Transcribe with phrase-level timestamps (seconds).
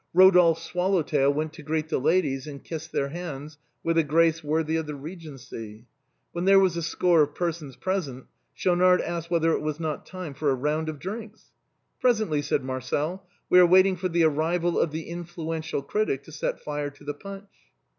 [0.17, 4.43] Eodolphe's swallow tail went to greet the ladies, and kissed their hands with a grace
[4.43, 5.85] worthy of the Eegency.
[6.31, 8.25] When there were a score of persons present,
[8.55, 11.51] Schaunard asked whether it was not time for a round of drinks."
[12.01, 16.59] Presently," said Marcel." We are waiting for the arrival of the influential critic to set
[16.59, 17.53] fire to the punch."